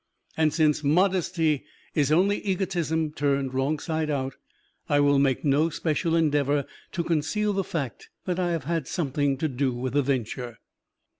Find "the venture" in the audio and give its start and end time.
9.93-10.57